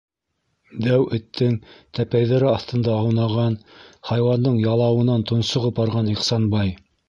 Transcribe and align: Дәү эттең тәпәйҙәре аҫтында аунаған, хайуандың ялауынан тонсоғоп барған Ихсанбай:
Дәү 0.85 1.03
эттең 1.17 1.57
тәпәйҙәре 1.99 2.49
аҫтында 2.53 2.97
аунаған, 3.03 3.59
хайуандың 4.13 4.59
ялауынан 4.65 5.29
тонсоғоп 5.33 5.81
барған 5.83 6.15
Ихсанбай: 6.19 6.77